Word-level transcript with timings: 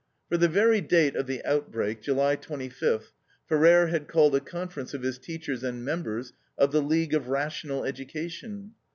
For 0.29 0.37
the 0.37 0.47
very 0.47 0.81
date 0.81 1.15
of 1.15 1.27
the 1.27 1.45
outbreak, 1.45 2.01
July 2.01 2.35
twenty 2.35 2.69
fifth, 2.69 3.13
Ferrer 3.47 3.85
had 3.89 4.07
called 4.07 4.35
a 4.35 4.39
conference 4.39 4.95
of 4.95 5.03
his 5.03 5.19
teachers 5.19 5.63
and 5.63 5.85
members 5.85 6.33
of 6.57 6.71
the 6.71 6.81
League 6.81 7.13
of 7.13 7.27
Rational 7.27 7.85
Education. 7.85 8.71